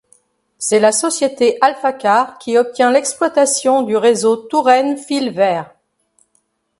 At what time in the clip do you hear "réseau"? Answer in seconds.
3.95-4.35